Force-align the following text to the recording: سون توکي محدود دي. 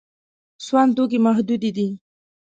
سون 0.65 0.87
توکي 0.95 1.19
محدود 1.25 1.63
دي. 1.75 1.87